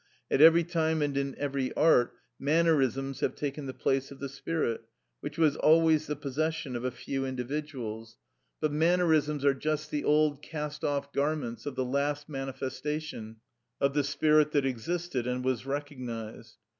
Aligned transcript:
At 0.31 0.41
every 0.41 0.63
time 0.63 1.03
and 1.03 1.15
in 1.15 1.35
every 1.37 1.71
art, 1.75 2.13
mannerisms 2.39 3.19
have 3.19 3.35
taken 3.35 3.67
the 3.67 3.73
place 3.75 4.09
of 4.09 4.19
the 4.19 4.29
spirit, 4.29 4.81
which 5.19 5.37
was 5.37 5.55
always 5.55 6.07
the 6.07 6.15
possession 6.15 6.75
of 6.75 6.83
a 6.83 6.89
few 6.89 7.23
individuals, 7.23 8.17
but 8.59 8.71
mannerisms 8.73 9.45
are 9.45 9.53
just 9.53 9.91
the 9.91 10.03
old 10.03 10.41
cast 10.41 10.83
off 10.83 11.13
garments 11.13 11.67
of 11.67 11.75
the 11.75 11.85
last 11.85 12.27
manifestation 12.29 13.41
of 13.79 13.93
the 13.93 14.03
spirit 14.03 14.53
that 14.53 14.65
existed 14.65 15.27
and 15.27 15.45
was 15.45 15.67
recognised. 15.67 16.57